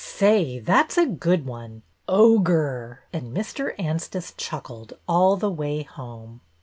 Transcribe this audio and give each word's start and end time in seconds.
"Say, 0.19 0.57
that 0.57 0.91
's 0.91 0.97
a 0.97 1.05
good 1.05 1.45
one! 1.45 1.83
Ogre!" 2.07 3.01
and 3.13 3.37
Mr. 3.37 3.75
Anstice 3.77 4.33
chuckled 4.35 4.93
all 5.07 5.37
the 5.37 5.51
way 5.51 5.83
home. 5.83 6.41